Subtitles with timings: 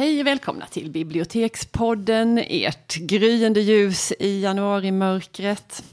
[0.00, 5.84] Hej och välkomna till Bibliotekspodden, ert gryende ljus i januarimörkret.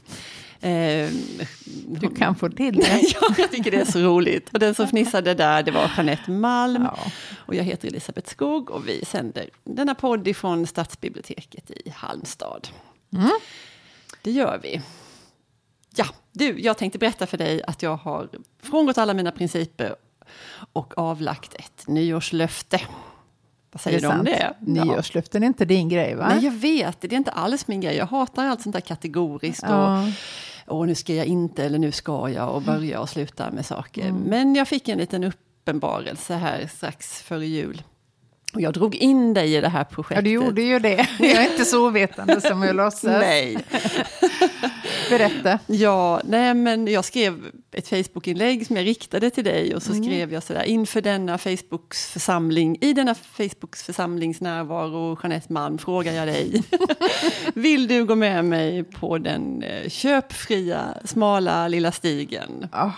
[0.60, 1.10] Eh,
[1.86, 3.02] Du kan få till det.
[3.20, 4.48] ja, jag tycker det är så roligt.
[4.52, 6.82] Och den som fnissade där, det var Jeanette Malm.
[6.82, 6.98] Ja.
[7.46, 12.68] Och jag heter Elisabeth Skog och vi sänder denna podd ifrån Stadsbiblioteket i Halmstad.
[13.12, 13.30] Mm.
[14.22, 14.80] Det gör vi.
[15.96, 18.28] Ja, du, jag tänkte berätta för dig att jag har
[18.62, 19.94] frångått alla mina principer
[20.72, 22.80] och avlagt ett nyårslöfte.
[23.72, 24.54] Vad säger du om det?
[24.60, 26.28] Nyårslöften är inte din grej va?
[26.28, 27.00] Nej, jag vet.
[27.00, 27.96] Det är inte alls min grej.
[27.96, 29.62] Jag hatar allt sånt där kategoriskt.
[29.62, 30.04] Och, Ja.
[30.66, 34.02] och nu ska jag inte eller nu ska jag och börja och sluta med saker.
[34.08, 34.22] Mm.
[34.22, 37.82] Men jag fick en liten uppenbarelse här strax före jul.
[38.54, 40.16] Och jag drog in dig i det här projektet.
[40.16, 41.08] ja, du gjorde ju det.
[41.18, 43.02] Jag är inte så ovetande som jag låtsas.
[43.20, 43.58] Nej.
[45.10, 45.58] Berätta.
[45.66, 50.04] Ja, nej men jag skrev ett Facebookinlägg som jag riktade till dig och så Mm.
[50.04, 56.12] skrev jag sådär inför denna Facebooks församling, i denna Facebooks församlings närvaro, Jeanette Malm, frågar
[56.12, 56.62] jag dig.
[57.54, 62.68] Vill du gå med mig på den eh, köpfria, smala lilla stigen?
[62.72, 62.90] Ah.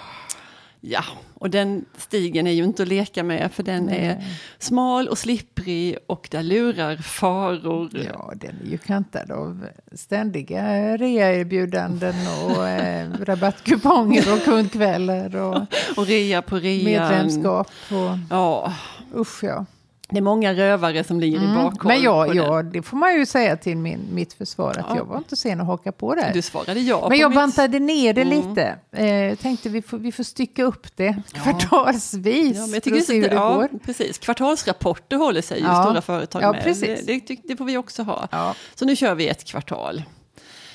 [0.82, 4.24] Ja, och den stigen är ju inte att leka med för den är
[4.58, 7.90] smal och slipprig och där lurar faror.
[8.14, 12.14] Ja, den är ju kantad av ständiga reaerbjudanden
[12.44, 15.62] och eh, rabattkuponger och kundkvällar och
[15.96, 16.84] Och rea på rean.
[16.84, 17.70] medlemskap.
[17.90, 18.72] Och, Ja,
[19.16, 19.66] usch ja.
[20.10, 21.90] Det är många rövare som ligger i bakhåll.
[21.90, 21.96] Mm.
[21.96, 24.96] Men jag, jag, det får man ju säga till min, mitt försvar att Ja.
[24.96, 26.30] jag var inte sen att haka på det.
[26.34, 27.36] Du svarade ja Men jag mitt...
[27.36, 28.48] bantade ner det Mm.
[28.48, 28.76] lite.
[28.92, 32.56] Eh, tänkte vi får, vi får stycka upp det kvartalsvis.
[32.56, 33.68] Ja, men jag tycker att det att, ja, går.
[33.84, 34.18] precis.
[34.18, 35.82] Kvartalsrapporter håller sig ju Ja.
[35.84, 36.62] stora företag Ja, med.
[36.64, 37.06] precis.
[37.06, 38.28] Det, det, det får vi också ha.
[38.30, 38.54] Ja.
[38.74, 40.02] Så nu kör vi ett kvartal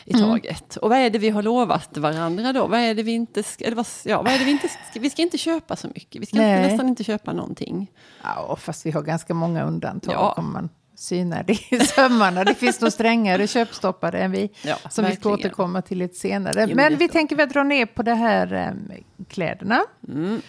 [0.08, 0.28] i Mm.
[0.30, 0.76] taget.
[0.78, 2.68] Och vad är det vi har lovat varandra då?
[2.68, 5.00] Vad är det vi inte ska, eller vad, ja, vad är det vi inte ska,
[5.00, 6.22] vi ska inte köpa så mycket.
[6.22, 7.92] Vi ska inte, nästan inte köpa någonting.
[8.24, 10.34] Ja, fast vi har ganska många undantag Ja.
[10.38, 12.44] om man synar det i sömmarna.
[12.44, 15.34] Det finns nog strängare köpstoppare än vi, Ja, som vi ska verkligen.
[15.34, 16.66] återkomma till lite senare.
[16.70, 18.96] Jo, men vi tänker väl dra ner på det här eh,
[19.30, 19.82] kläderna.
[20.08, 20.42] Mm.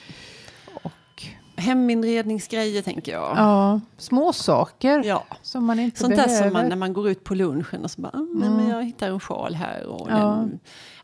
[1.56, 3.36] Heminredningsgrejer tänker jag.
[3.36, 5.24] ja, små saker Ja.
[5.42, 6.44] som man inte Sånt där behöver.
[6.44, 8.84] som man när man går ut på lunchen och så bara, ah, nej, men jag
[8.84, 10.16] hittar en sjal här och Ja.
[10.16, 10.58] den,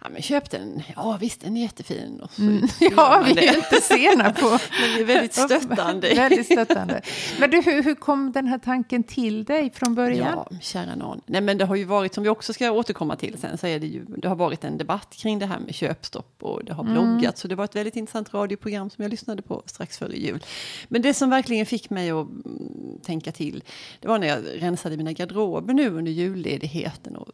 [0.05, 2.21] ja men köp den, ja visst den är jättefin.
[2.21, 2.69] Och så, Mm.
[2.97, 4.49] Ja, vi är inte sena på...
[4.81, 6.15] Men vi är väldigt stöttande.
[6.17, 7.03] Väldigt stöttande.
[7.41, 10.33] Men du, hur, hur kom den här tanken till dig från början?
[10.51, 11.21] Ja, kära någon.
[11.27, 13.79] Nej, men det har ju varit, som vi också ska återkomma till sen, så är
[13.81, 16.83] det ju, det har varit en debatt kring det här med köpstopp och det har
[16.85, 16.95] Mm.
[16.95, 17.41] bloggats.
[17.41, 20.45] Så det var ett väldigt intressant radioprogram som jag lyssnade på strax före jul.
[20.89, 23.65] Men det som verkligen fick mig att mm, tänka till,
[24.01, 27.29] det var när jag rensade mina garderober nu under julledigheten och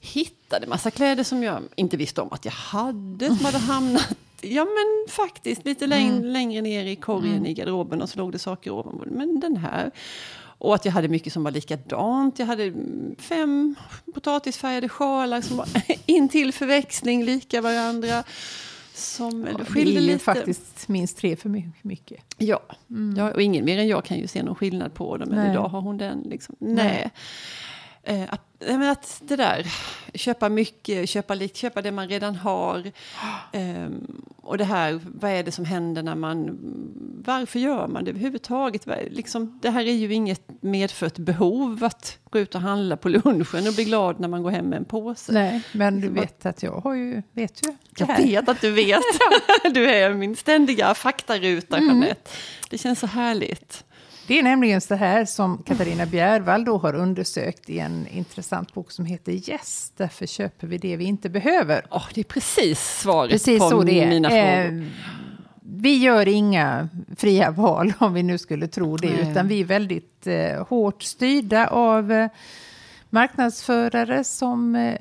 [0.00, 4.08] hittade massa kläder som jag inte visste om att jag hade, som hade hamnat
[4.42, 8.38] Ja men faktiskt lite läng- längre ner i korgen i garderoben och så låg det
[8.38, 9.04] saker ovanpå.
[9.10, 9.90] Men den här.
[10.42, 12.38] Och att jag hade mycket som var likadant.
[12.38, 13.74] Jag hade mm, fem
[14.14, 15.68] potatisfärgade sjalar som var
[16.06, 18.24] in till förväxling lika varandra.
[18.94, 20.18] Som eller det är ju lite.
[20.18, 22.24] faktiskt minst tre för my- mycket.
[22.38, 22.60] Ja.
[23.16, 25.28] ja, och ingen mer än jag kan ju se någon skillnad på dem.
[25.28, 25.50] Men Nej.
[25.50, 26.20] idag har hon den.
[26.20, 26.56] Liksom.
[26.58, 26.74] Nej.
[26.74, 27.10] Nej.
[28.02, 29.66] Eh, att, men att det där,
[30.14, 32.92] köpa mycket, köpa lite, köpa det man redan har.
[33.52, 36.58] Ehm, och det här, vad är det som händer när man,
[37.24, 38.86] varför gör man det överhuvudtaget?
[39.10, 43.66] Liksom, det här är ju inget medfött behov att gå ut och handla på lunchen
[43.68, 45.32] och bli glad när man går hem med en påse.
[45.32, 48.70] Nej, men du vet att jag har ju, vet ju det Jag vet att du
[48.70, 49.02] vet.
[49.74, 51.88] Du är min ständiga faktaruta, Mm.
[51.88, 52.30] Jeanette.
[52.70, 53.84] Det känns så härligt.
[54.30, 58.90] Det är nämligen så här som Katarina Bjärvall då har undersökt i en intressant bok
[58.90, 61.86] som heter Yes, därför köper vi det vi inte behöver.
[61.90, 64.08] Åh, det är precis svaret Precis på så det är.
[64.08, 64.82] mina frågor.
[64.82, 64.88] Eh,
[65.62, 69.30] vi gör inga fria val om vi nu skulle tro det, Nej.
[69.30, 72.30] utan vi är väldigt eh, hårt styrda av eh,
[73.10, 74.96] marknadsförare som eh,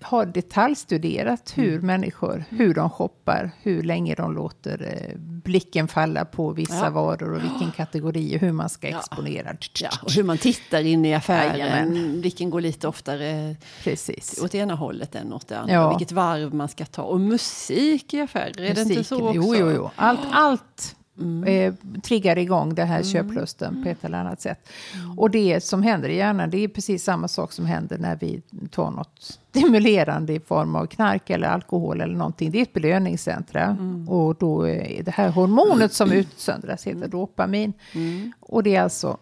[0.00, 1.86] har detaljstuderat hur Mm.
[1.86, 6.90] människor, hur de shoppar, hur länge de låter eh, blicken falla på vissa Ja.
[6.90, 8.98] varor och vilken kategori och hur man ska Ja.
[8.98, 9.56] exponera.
[9.80, 11.58] Ja, och hur man tittar in i affären.
[11.58, 12.20] Jajamän.
[12.20, 14.40] Vilken går lite oftare Precis.
[14.42, 15.74] åt ena hållet än åt det andra.
[15.74, 15.88] Ja.
[15.88, 17.02] Vilket varv man ska ta.
[17.02, 19.32] Och musik i affärer, är det inte så också?
[19.34, 19.90] Jo, jo, jo.
[19.96, 21.44] Allt, allt Mm.
[21.44, 24.68] eh, triggar igång det här köplusten på ett eller annat sätt.
[25.16, 28.42] Och det som händer i hjärnan, det är precis samma sak som händer när vi
[28.70, 32.50] tar något stimulerande i form av knark eller alkohol eller någonting.
[32.50, 33.62] Det är ett belöningscentra.
[33.62, 34.08] Mm.
[34.08, 37.72] Och då är det här hormonet som utsöndras heter dopamin.
[37.92, 38.32] Mm.
[38.40, 39.16] Och det är alltså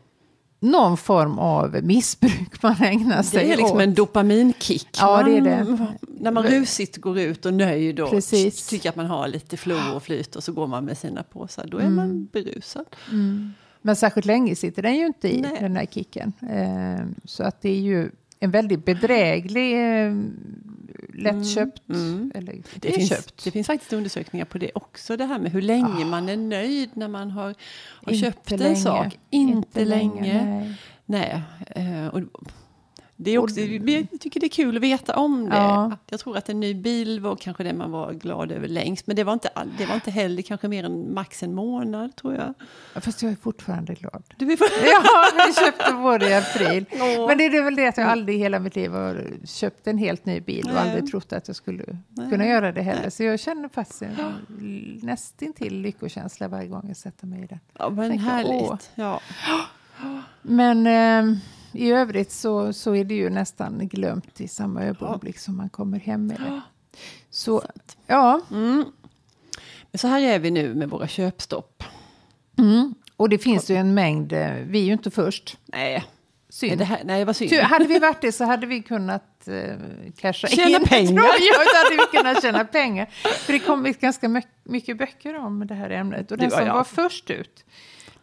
[0.64, 3.82] någon form av missbruk man ägnar sig Det är liksom åt.
[3.82, 4.88] en dopaminkick.
[5.00, 5.86] Ja, det är Man- det.
[6.20, 8.66] När man rusigt går ut och nöjd och Precis.
[8.66, 11.66] tycker att man har lite flow och flyt och så går man med sina påsar.
[11.70, 12.84] Då är man berusad.
[13.82, 15.56] Men särskilt länge sitter den ju inte i, Nej.
[15.60, 16.32] den här kicken.
[16.50, 19.72] Eh, så att det är ju en väldigt bedräglig,
[20.06, 20.12] eh,
[21.16, 22.32] lättköpt, Mm.
[22.34, 23.44] eller det, finns, köpt.
[23.44, 26.90] det finns faktiskt undersökningar på det också, det här med hur länge man är nöjd
[26.94, 27.54] när man har,
[28.04, 29.18] har köpt en sak.
[29.30, 30.44] Inte, länge.
[30.44, 30.74] nej.
[31.06, 31.42] Nej.
[31.70, 32.20] eh, och
[33.24, 35.56] det är också, jag tycker det är kul att veta om det.
[35.56, 35.92] Ja.
[36.10, 39.06] Jag tror att en ny bil var kanske det man var glad över längst.
[39.06, 42.16] Men det var inte, all- det var inte heller kanske mer än max en månad
[42.16, 42.54] tror jag.
[42.94, 44.22] Ja, Fast jag är fortfarande glad.
[44.36, 44.66] Du är för...
[44.86, 45.02] Ja,
[45.46, 46.84] vi köpte både i april.
[46.92, 47.26] Åh.
[47.28, 49.98] Men det är väl det att jag aldrig i hela mitt liv har köpt en
[49.98, 50.82] helt ny bil och Nej.
[50.82, 52.30] aldrig trott att jag skulle Nej.
[52.30, 53.10] kunna göra det heller.
[53.10, 54.16] Så jag känner faktiskt en
[55.02, 57.58] nästintill lyckokänsla varje gång jag sätter mig i den.
[57.78, 58.62] Ja, men Tänker, härligt.
[58.70, 58.78] åh.
[58.94, 59.20] Ja.
[60.42, 61.36] Men eh,
[61.74, 65.98] i övrigt så, så är det ju nästan glömt i samma ögonblick som man kommer
[66.00, 66.60] hem med det.
[67.30, 67.62] Så
[68.06, 68.84] ja, Mm.
[69.90, 71.84] Men så här är vi nu med våra köpstopp.
[72.58, 72.94] mm.
[73.16, 75.58] och det finns ju en mängd, eh, vi är ju inte först.
[75.66, 76.04] Nej,
[76.48, 76.78] Synd.
[76.78, 77.50] det här, nej vad synd.
[77.50, 79.74] Ty, hade vi varit det så hade vi kunnat eh,
[80.16, 80.84] casha Tjäna in.
[80.88, 81.06] pengar.
[81.22, 81.66] tror jag.
[81.66, 83.06] Då hade vi kunnat tjäna pengar.
[83.46, 86.30] För det kom ut ganska my- mycket böcker om det här ämnet.
[86.30, 86.74] Och den som jag.
[86.74, 87.64] var först ut,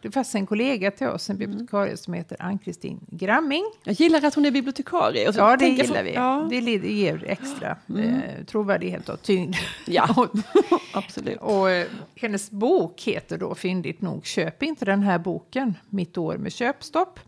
[0.02, 3.64] det faktiskt en kollega till oss, en bibliotekarie som heter Ann-Kristin Gramming.
[3.84, 5.28] Jag gillar att hon är bibliotekarie.
[5.28, 6.12] Och så Ja, det gillar så- vi.
[6.14, 6.56] Ja, Det
[6.88, 9.54] ger extra eh, trovärdighet och tyngd.
[9.86, 10.28] ja.
[10.92, 11.38] absolut.
[11.40, 16.36] Och eh, hennes bok heter då fyndigt nog Köp inte den här boken, Mitt år
[16.36, 17.20] med köpstopp.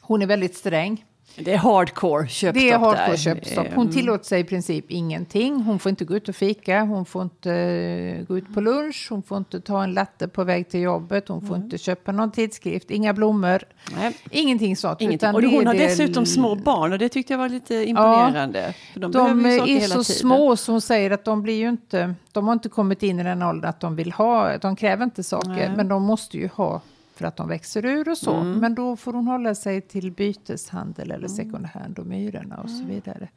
[0.00, 1.04] Hon är väldigt sträng.
[1.36, 2.86] Det är hardcore köpstopp Det är där.
[2.86, 3.66] hardcore köpstopp.
[3.74, 3.94] Hon Mm.
[3.94, 5.62] tillåter sig i princip ingenting.
[5.62, 9.06] Hon får inte gå ut och fika, hon får inte eh, gå ut på lunch,
[9.10, 11.64] hon får inte ta en latte på väg till jobbet, hon får Mm.
[11.64, 13.62] inte köpa någon tidskrift, inga blommor,
[13.96, 15.00] Nej, ingenting sånt.
[15.00, 15.28] ingenting.
[15.34, 18.74] Och hon har det- dessutom små barn och det tyckte jag var lite imponerande.
[18.92, 22.46] För de, De är så små så hon säger att de blir ju inte, de
[22.46, 25.48] har inte kommit in i den åldern att de vill ha, de kräver inte saker,
[25.48, 25.72] Nej.
[25.76, 26.80] men de måste ju ha
[27.18, 28.34] för att de växer ur och så.
[28.34, 28.58] Mm.
[28.58, 32.84] Men då får hon hålla sig till byteshandel eller second hand och myrorna och så
[32.84, 33.28] vidare.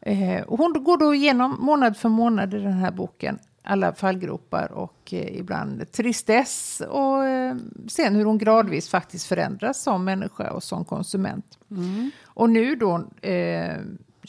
[0.00, 4.72] Eh, och hon går då igenom månad för månad i den här boken alla fallgropar
[4.72, 7.56] och eh, ibland tristess och eh,
[7.88, 11.58] sen hur hon gradvis faktiskt förändras som människa och som konsument.
[11.70, 12.10] Mm.
[12.24, 13.76] Och nu då, eh,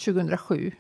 [0.06, 0.72] 2007,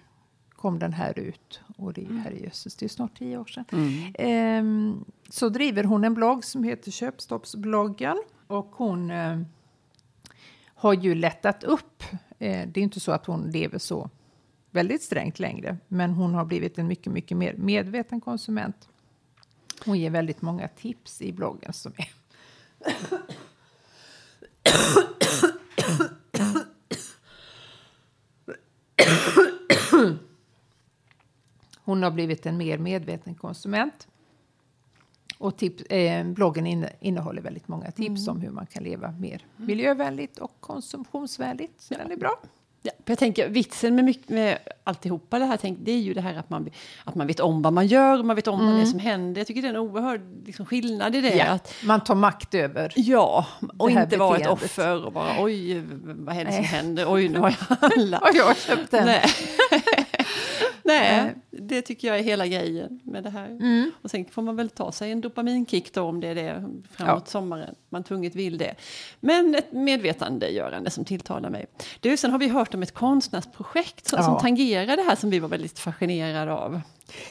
[0.64, 1.62] kom den här ut.
[1.78, 3.66] Och det är herrejösses, det är snart tio år sedan.
[3.72, 4.14] Mm.
[4.20, 8.24] Ehm, så driver hon en blogg som heter Köpstoppsbloggen.
[8.48, 9.40] Och hon eh,
[10.66, 12.04] har ju lättat upp.
[12.40, 14.10] Eh, det är inte så att hon lever så
[14.72, 15.78] väldigt strängt längre.
[15.88, 18.90] Men hon har blivit en mycket, mycket mer medveten konsument.
[19.86, 22.10] Hon ger väldigt många tips i bloggen som är
[31.94, 34.08] Hon har blivit en mer medveten konsument.
[35.38, 39.46] Och tips, eh, bloggen inne, innehåller väldigt många tips om hur man kan leva mer
[39.58, 41.82] miljövänligt och konsumtionsvänligt.
[41.82, 42.40] Så den är bra.
[42.82, 46.22] Ja, jag tänker, vitsen med, mycket, med alltihopa det här, tänk, det är ju det
[46.22, 46.70] här att man,
[47.04, 49.40] att man vet om vad man gör, man vet om vad det är som händer.
[49.40, 51.42] Jag tycker det är en oerhörd liksom, skillnad i det.
[51.42, 52.94] Att, Man tar makt över.
[52.96, 53.46] ja,
[53.78, 57.06] och inte vara ett offer och bara oj, vad är det som händer?
[57.14, 58.22] Oj, nu har jag handlat.
[58.22, 59.10] Och jag har köpt den.
[60.86, 61.24] Nej.
[61.24, 61.36] Nej.
[61.50, 63.46] det tycker jag är hela grejen med det här.
[63.46, 63.92] Mm.
[64.02, 66.54] Och sen får man väl ta sig en dopaminkick då om det är det
[66.92, 67.32] framåt Ja.
[67.32, 67.76] sommaren.
[67.90, 68.76] Man tvunget vill det.
[69.20, 71.66] Men ett medvetandegörande som tilltalar mig.
[72.00, 74.40] Du, sen har vi hört om ett konstnärsprojekt som, som Ja.
[74.40, 76.82] tangerar det här som vi var väldigt fascinerade av.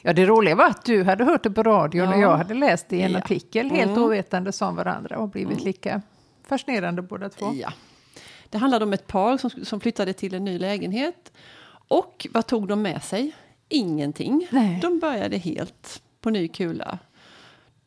[0.02, 2.14] Ja, det roliga var att du hade hört det på radion Ja.
[2.16, 3.18] och jag hade läst det i en Ja.
[3.18, 4.02] artikel helt Mm.
[4.02, 6.02] ovetande som varandra och blivit lika
[6.48, 7.52] fascinerande båda två.
[7.54, 7.72] Ja.
[8.50, 11.32] Det handlade om ett par som, som flyttade till en ny lägenhet.
[11.88, 13.32] Och vad tog de med sig?
[13.72, 14.48] Ingenting.
[14.50, 14.78] Nej.
[14.82, 16.98] De började helt på ny kula.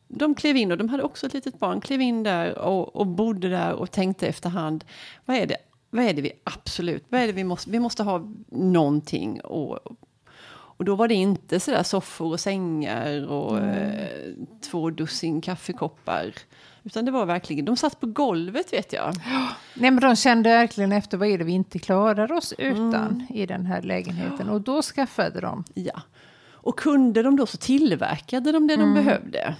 [0.08, 3.06] De klev in och de hade också ett litet barn, klev in där och, och
[3.06, 4.84] bodde där och tänkte efterhand,
[5.24, 5.56] vad är det,
[5.90, 9.78] vad är det vi absolut, vad är det vi måste, vi måste ha någonting och,
[10.76, 14.08] och då var det inte sådär soffor och sängar och eh,
[14.70, 16.34] två dussin kaffekoppar.
[16.84, 19.14] Utan det var verkligen, de satt på golvet vet jag.
[19.74, 23.26] Nej, men de kände verkligen efter vad är det vi inte klarar oss utan Mm.
[23.30, 24.48] i den här lägenheten.
[24.48, 25.64] Och då skaffade de.
[25.74, 26.02] Ja.
[26.50, 29.54] Och kunde de då så tillverkade de det de behövde.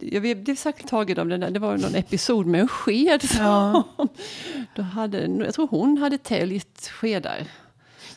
[0.00, 3.22] Jag blev särskilt tagen av den där, det var någon episod med en sked.
[3.38, 3.82] Ja.
[4.76, 7.38] då hade, jag tror hon hade täljt skedar.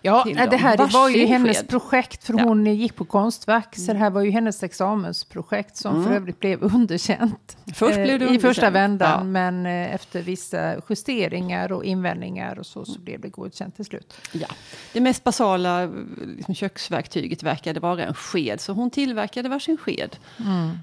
[0.01, 2.43] Ja, nej, det här var ju hennes projekt, för Ja.
[2.43, 6.63] hon gick på Konstverk, så det här var ju hennes examensprojekt som för övrigt blev
[6.63, 7.57] underkänt.
[7.65, 7.73] Mm.
[7.75, 9.23] Först eh, blev det I första underkänt, vändan, ja.
[9.23, 14.13] men eh, efter vissa justeringar och invändningar och så, så blev det godkänt till slut.
[14.31, 14.47] Ja.
[14.93, 15.89] Det mest basala eh,
[16.37, 20.15] liksom, köksverktyget verkade vara en sked, så hon tillverkade varsin sked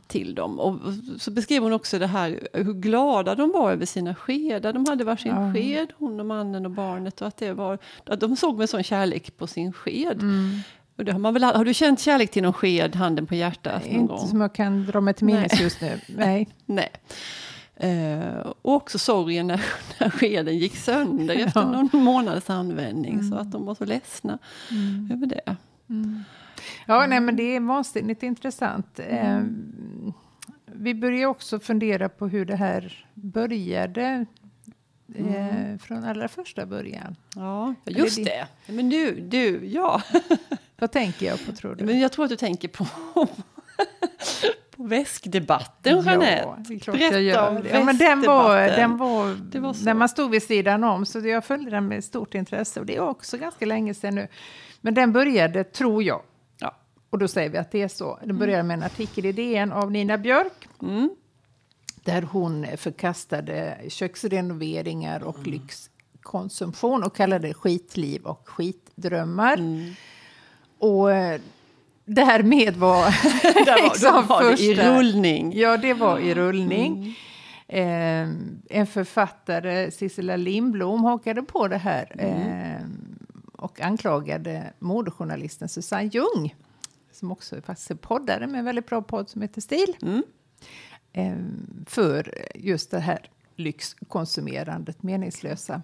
[0.06, 0.60] till dem.
[0.60, 0.78] Och
[1.18, 4.72] så beskrev hon också det här, hur glada de var över sina skedar.
[4.72, 5.52] De hade varsin Ja.
[5.54, 7.20] sked, hon och mannen och barnet.
[7.20, 9.03] Och att, det var, att de såg med sån kärlek
[9.36, 10.22] på sin sked.
[10.98, 13.82] Och det har, man väl, har du känt kärlek till någon sked, handen på hjärtat?
[13.84, 14.28] Någon Inte gång?
[14.28, 16.00] som jag kan dra mig till minnes just nu.
[16.08, 16.48] Nej.
[16.66, 16.90] Nej.
[17.76, 19.64] Eh, och också sorgen när,
[20.00, 21.70] när skeden gick sönder efter Ja.
[21.70, 23.22] någon månads användning.
[23.22, 24.38] Så att de var så ledsna
[25.12, 25.56] över det.
[26.86, 29.00] Ja, nej, men det är vansinnigt intressant.
[29.08, 29.40] Eh,
[30.66, 34.26] vi börjar också fundera på hur det här började.
[35.14, 37.16] Eh, från allra första början.
[37.36, 38.72] Ja, just det- det.
[38.72, 40.02] Men du, du, ja.
[40.78, 41.84] Vad tänker jag på tror du?
[41.84, 42.86] Men jag tror att du tänker på,
[44.76, 46.90] på väskdebatten, Ja, Jeanette.
[46.92, 47.62] Berätta jag om.
[47.72, 49.84] Ja, men den var, den var, Det var så.
[49.84, 52.80] när man stod vid sidan om, så jag följde den med stort intresse.
[52.80, 54.28] Och det är också ganska länge sedan nu.
[54.80, 56.22] Men den började, tror jag,
[56.60, 56.76] Ja.
[57.10, 58.18] och då säger vi att det är så.
[58.24, 60.68] Den började med en artikel i DN av Nina Björk.
[60.82, 61.10] Mm.
[62.04, 69.58] Där hon förkastade köksrenoveringar och lyxkonsumtion och kallade det skitliv och skitdrömmar.
[70.78, 71.40] Och eh,
[72.04, 73.02] därmed var,
[73.66, 75.52] var, liksom var det i första- rullning.
[75.56, 77.18] Ja, det var i rullning.
[77.68, 78.28] Eh,
[78.70, 82.86] en författare, Sissela Lindblom, hakade på det här eh,
[83.52, 86.54] och anklagade modejournalisten Susanne Ljung
[87.12, 89.96] som också är poddare med en väldigt bra podd som heter Stil.
[90.02, 90.18] Eh,
[91.86, 93.18] för just det här
[93.56, 95.82] lyxkonsumerandet, meningslösa.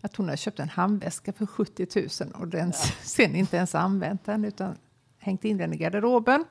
[0.00, 1.86] Att hon har köpt en handväska för 70
[2.24, 4.76] 000 och den sen inte ens använt den utan
[5.18, 6.44] hängt in den i garderoben.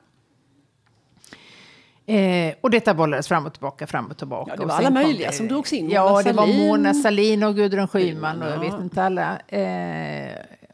[2.06, 4.50] Eh, och detta bollades fram och tillbaka, fram och tillbaka.
[4.52, 5.90] Ja, det var alla möjliga som drogs in.
[5.90, 6.66] Ja, Mona det var Sahlin.
[6.68, 8.70] Mona Salin och Gudrun Schyman och jag Ja.
[8.70, 9.38] vet inte alla.
[9.38, 10.32] Eh,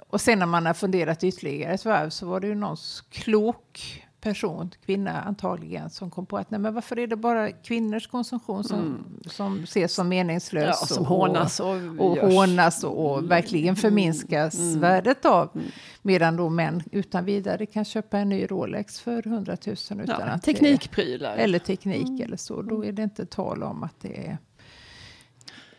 [0.09, 2.77] och sen när man har funderat ytterligare ett varv så var det ju någon
[3.11, 8.07] klok person, kvinna antagligen, som kom på att nej, men varför är det bara kvinnors
[8.07, 10.63] konsumtion som, som ses som meningslös?
[10.63, 10.77] Mm.
[10.81, 14.81] Ja, som hånas och och hånas och, och verkligen förminskas Mm.
[14.81, 15.51] värdet av.
[16.03, 20.15] Medan då män utan vidare kan köpa en ny Rolex för 100 000 utan Ja,
[20.27, 21.37] att teknikprylar.
[21.37, 22.21] Det, eller teknik Mm.
[22.23, 22.63] eller så.
[22.63, 24.39] Då är det inte tal om att det är...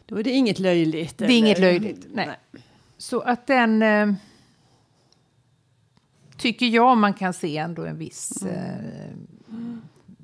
[0.05, 1.17] Då är det inget löjligt.
[1.17, 1.67] Det är inget eller?
[1.71, 2.29] löjligt, nej.
[2.97, 3.83] Så att den...
[6.43, 8.55] Tycker jag man kan se ändå en viss Mm.
[8.55, 9.12] eh,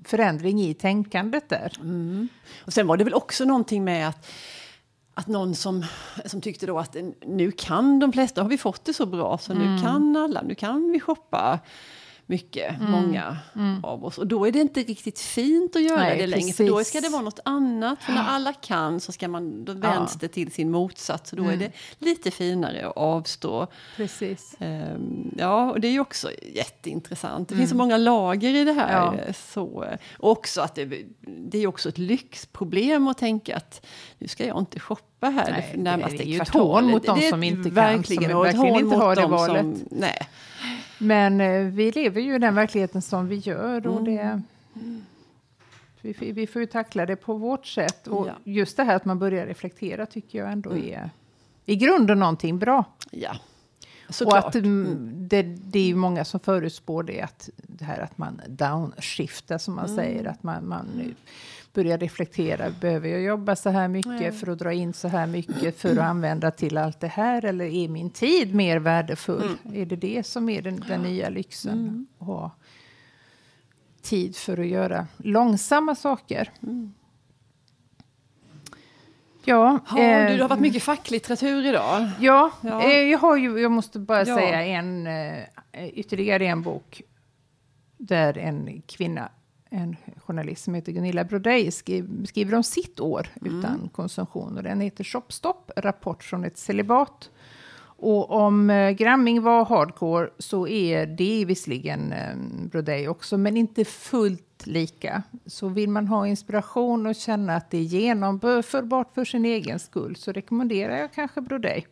[0.05, 1.73] förändring i tänkandet där.
[2.65, 4.27] Och sen var det väl också någonting med att,
[5.13, 5.85] att någon som,
[6.25, 6.95] som tyckte då att
[7.25, 9.75] nu kan de flesta, har vi fått det så bra så Mm.
[9.75, 11.59] nu kan alla, nu kan vi shoppa
[12.29, 13.37] mycket, många
[13.83, 14.17] av oss.
[14.17, 16.07] Och då är det inte riktigt fint att göra Mm.
[16.09, 16.93] Nej, det längre, för då precis.
[16.93, 18.03] ska det vara något annat.
[18.03, 21.31] För när alla kan så ska man, då vänds det till sin motsats.
[21.31, 21.59] Och då är Mm.
[21.59, 21.71] det
[22.05, 23.67] lite finare att avstå.
[23.95, 24.55] Precis.
[24.59, 27.49] Ehm, Ja, och det är ju också jätteintressant.
[27.49, 29.07] Det finns så många lager i det här.
[29.07, 29.19] Mm.
[29.27, 29.33] Ja.
[29.33, 29.85] Så,
[30.17, 30.85] och också att det,
[31.21, 33.85] det är också ett lyxproblem att tänka att
[34.17, 37.05] nu ska jag inte shoppa här Nej, det närmaste det är ju ett hån mot
[37.05, 39.61] de är som inte kan, verkligen, som verkligen inte har det valet.
[39.61, 40.27] Som, nej.
[40.99, 43.87] Men eh, vi lever ju i den verkligheten som vi gör.
[43.87, 44.41] Och det,
[46.01, 48.07] vi, får- vi får ju tackla det på vårt sätt.
[48.07, 48.33] Och Ja.
[48.43, 51.09] just det här att man börjar reflektera tycker jag ändå är
[51.65, 52.83] i grunden någonting bra.
[53.11, 53.35] Ja,
[54.07, 54.45] och såklart.
[54.45, 58.41] att mm, det, det är ju många som förutspår det, att det här att man
[58.47, 60.85] downshiftar som man säger, att man, man
[61.73, 62.69] nu börjar reflektera.
[62.81, 64.31] Behöver jag jobba så här mycket Ja.
[64.31, 67.45] för att dra in så här mycket för att använda till allt det här?
[67.45, 69.57] Eller är min tid mer värdefull?
[69.73, 72.07] Är det det som är den, den nya lyxen?
[72.19, 72.51] Att ha
[74.01, 76.51] tid för att göra långsamma saker.
[79.43, 82.09] Ja, Ja, eh, du, har varit mycket facklitteratur idag.
[82.19, 82.83] Ja, Ja.
[82.83, 84.35] Eh, jag har ju, jag måste bara Ja.
[84.37, 85.43] säga en, eh,
[85.93, 87.01] ytterligare en bok
[87.97, 89.29] där en kvinna,
[89.69, 89.95] en
[90.25, 94.57] journalist som heter Gunilla Brodej skriver, skriver om sitt år utan konsumtion.
[94.57, 97.29] Och den heter Shopstopp, rapport från ett celibat.
[98.01, 102.35] Och om eh, Gramming var hardcore så är det visserligen eh,
[102.71, 105.23] Brodej också, men inte fullt lika.
[105.45, 110.15] Så vill man ha inspiration och känna att det är genomförbart för sin egen skull
[110.15, 111.87] så rekommenderar jag kanske Brodej.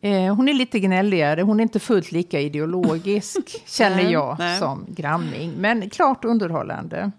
[0.00, 4.58] Eh, hon är lite gnälligare, hon är inte fullt lika ideologisk, känner jag, nej.
[4.58, 5.52] som Gramming.
[5.56, 7.10] Men klart underhållande.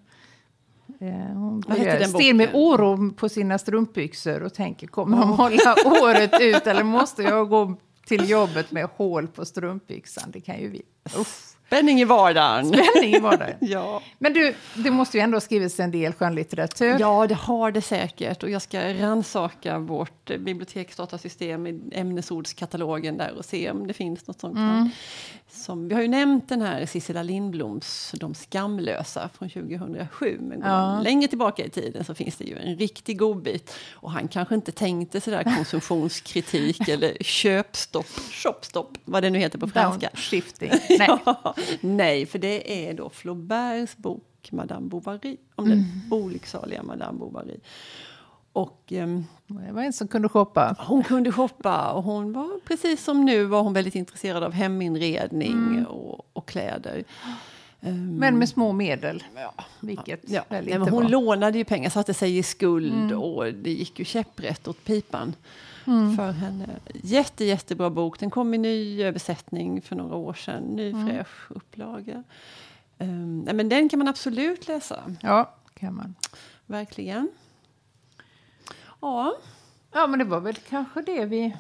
[1.00, 5.18] Eh, hon Vad heter börjar den stirra med oro på sina strumpbyxor och tänker kommer
[5.18, 10.32] de hålla året ut eller måste jag gå till jobbet med hål på strumpbyxan?
[10.32, 10.82] Det kan ju vi.
[11.18, 12.66] Uff, Spänning i vardagen.
[12.66, 13.56] spänning i vardagen.
[13.60, 14.01] Ja.
[14.18, 16.98] Men du, det måste ju ändå ha skrivits en del skönlitteratur.
[17.00, 18.44] ja, det har det säkert.
[18.44, 24.40] Och jag ska rannsaka vårt biblioteksdatasystem i ämnesordskatalogen där och se om det finns något
[24.40, 24.58] sånt.
[24.58, 24.90] Mm.
[25.53, 30.38] Som, vi har ju nämnt den här Sissela Lindbloms De skamlösa från 2007.
[30.41, 31.01] Men går Ja.
[31.01, 33.74] längre tillbaka i tiden så finns det ju en riktig godbit.
[33.93, 39.67] Och han kanske inte tänkte sådär konsumtionskritik eller köpstopp, shopstopp, vad det nu heter på
[39.67, 40.10] franska.
[40.13, 40.70] Downshifting.
[41.00, 41.08] Nej.
[41.25, 47.58] Ja, nej, för det är då Flauberts bok Madame Bovary, om den olycksaliga Madame Bovary.
[48.53, 50.75] Och ehm, Det var en som kunde shoppa.
[50.79, 55.86] hon kunde shoppa och hon var precis som nu var hon väldigt intresserad av heminredning
[55.86, 57.03] och, och kläder.
[57.81, 59.24] Ehm, Men med små medel.
[59.79, 61.10] Vilket ja, väl nej, inte men hon var.
[61.10, 65.36] lånade ju pengar, satte sig i skuld och det gick ju käpprätt åt pipan
[66.17, 66.67] för henne.
[66.93, 68.20] Jätte, jättebra bok.
[68.20, 70.63] Den kom i ny översättning för några år sedan.
[70.63, 72.24] Ny fräsch upplaga.
[72.98, 75.00] Ehm, nej, men den kan man absolut läsa.
[75.22, 76.15] Ja, kan man.
[76.65, 77.29] Verkligen.
[79.01, 79.34] Ja,
[79.93, 81.55] Ja, men det var väl kanske det vi,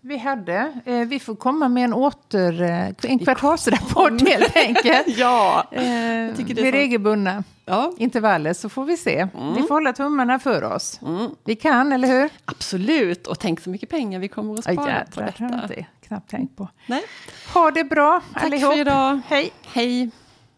[0.00, 0.72] vi hade.
[0.84, 2.62] Eh, vi får komma med en åter...
[2.62, 5.04] Eh, en kvartalsrapport helt enkelt.
[5.18, 5.66] ja.
[5.70, 7.92] Eh, med så- regelbundna ja.
[7.98, 9.28] intervaller så får vi se.
[9.56, 11.00] Vi får hålla tummarna för oss.
[11.02, 11.30] Mm.
[11.44, 12.30] Vi kan, eller hur?
[12.44, 13.26] absolut.
[13.26, 15.60] Och tänk så mycket pengar vi kommer att Ja, spara på jädrar, det har jag
[15.68, 15.74] detta.
[15.74, 16.68] inte knappt tänkt på.
[16.86, 17.02] Nej.
[17.54, 18.72] Ha det bra Tack allihop.
[18.72, 19.20] för idag.
[19.26, 19.52] Hej.
[19.66, 20.10] Hej.